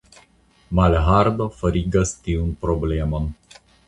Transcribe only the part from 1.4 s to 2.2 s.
forigas